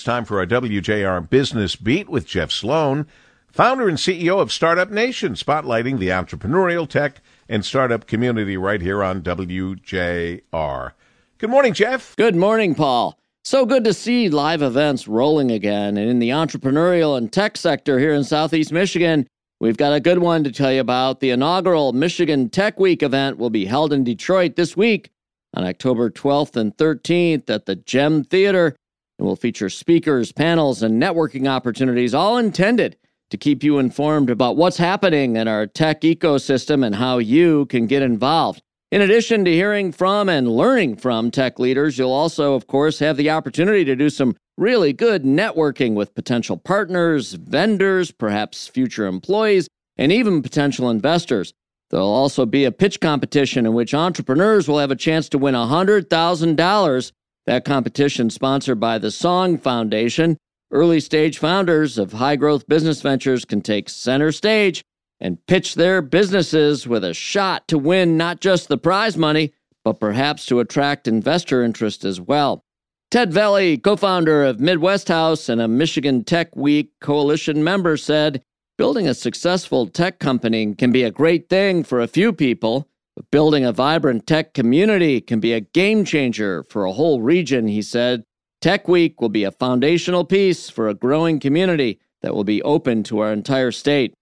[0.00, 3.06] It's time for our WJR Business Beat with Jeff Sloan,
[3.52, 9.04] founder and CEO of Startup Nation, spotlighting the entrepreneurial tech and startup community right here
[9.04, 10.92] on WJR.
[11.36, 12.16] Good morning, Jeff.
[12.16, 13.18] Good morning, Paul.
[13.44, 15.98] So good to see live events rolling again.
[15.98, 19.26] And in the entrepreneurial and tech sector here in Southeast Michigan,
[19.60, 21.20] we've got a good one to tell you about.
[21.20, 25.10] The inaugural Michigan Tech Week event will be held in Detroit this week
[25.52, 28.74] on October 12th and 13th at the Gem Theater
[29.20, 32.96] and will feature speakers, panels, and networking opportunities, all intended
[33.28, 37.86] to keep you informed about what's happening in our tech ecosystem and how you can
[37.86, 38.62] get involved.
[38.90, 43.18] In addition to hearing from and learning from tech leaders, you'll also, of course, have
[43.18, 49.68] the opportunity to do some really good networking with potential partners, vendors, perhaps future employees,
[49.98, 51.52] and even potential investors.
[51.90, 55.54] There'll also be a pitch competition in which entrepreneurs will have a chance to win
[55.54, 57.12] $100,000
[57.46, 60.36] that competition sponsored by the Song Foundation.
[60.70, 64.84] Early stage founders of high growth business ventures can take center stage
[65.20, 69.52] and pitch their businesses with a shot to win not just the prize money,
[69.84, 72.64] but perhaps to attract investor interest as well.
[73.10, 78.42] Ted Veli, co founder of Midwest House and a Michigan Tech Week coalition member, said
[78.78, 82.88] building a successful tech company can be a great thing for a few people,
[83.30, 87.82] building a vibrant tech community can be a game changer for a whole region, he
[87.82, 88.24] said.
[88.60, 93.02] Tech Week will be a foundational piece for a growing community that will be open
[93.04, 94.14] to our entire state.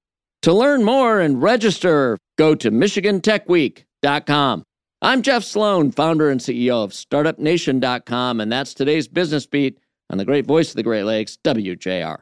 [0.42, 4.62] To learn more and register, go to MichiganTechWeek.com.
[5.02, 9.78] I'm Jeff Sloan, founder and CEO of StartupNation.com, and that's today's business beat
[10.10, 12.18] on the great voice of the Great Lakes, WJR.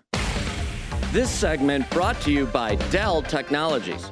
[1.13, 4.11] This segment brought to you by Dell Technologies.